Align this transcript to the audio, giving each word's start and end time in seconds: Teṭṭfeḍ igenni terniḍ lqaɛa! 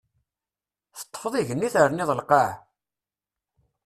Teṭṭfeḍ 0.99 1.33
igenni 1.35 1.69
terniḍ 1.73 2.09
lqaɛa! 2.19 2.53